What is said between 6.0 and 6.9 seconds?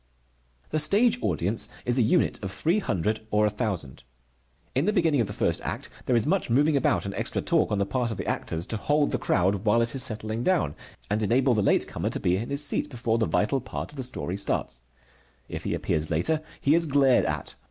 there is much moving